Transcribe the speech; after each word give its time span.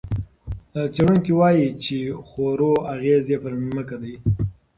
څېړونکي 0.93 1.31
وايي، 1.39 1.67
څه 1.83 1.97
خورو، 2.29 2.71
اغېز 2.93 3.25
یې 3.31 3.37
پر 3.43 3.53
ځمکه 3.61 3.95
دی. 4.01 4.15